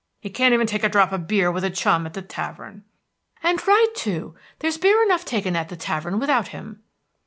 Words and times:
he 0.19 0.31
can't 0.31 0.51
even 0.51 0.65
take 0.65 0.83
a 0.83 0.89
drop 0.89 1.11
of 1.11 1.27
beer 1.27 1.51
with 1.51 1.63
a 1.63 1.69
chum 1.69 2.07
at 2.07 2.15
the 2.15 2.23
tavern." 2.23 2.83
"And 3.43 3.61
right, 3.67 3.87
too. 3.95 4.33
There's 4.57 4.79
beer 4.79 4.99
enough 5.03 5.25
taken 5.25 5.55
at 5.55 5.69
the 5.69 5.77
tavern 5.77 6.17
without 6.19 6.47
him." 6.47 6.81